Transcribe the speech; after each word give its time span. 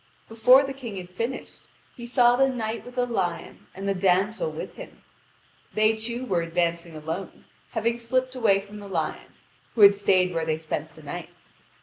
Before 0.27 0.63
the 0.63 0.73
King 0.73 0.97
had 0.97 1.11
finished, 1.11 1.67
he 1.95 2.07
saw 2.07 2.35
the 2.35 2.49
Knight 2.49 2.83
with 2.83 2.95
the 2.95 3.05
Lion 3.05 3.67
and 3.75 3.87
the 3.87 3.93
damsel 3.93 4.49
with 4.51 4.75
him. 4.75 5.03
They 5.75 5.95
two 5.95 6.25
were 6.25 6.41
advancing 6.41 6.95
alone, 6.95 7.45
having 7.73 7.99
slipped 7.99 8.33
away 8.33 8.61
from 8.61 8.79
the 8.79 8.87
lion, 8.89 9.33
who 9.75 9.81
had 9.81 9.95
stayed 9.95 10.33
where 10.33 10.43
they 10.43 10.57
spent 10.57 10.95
the 10.95 11.03
night. 11.03 11.29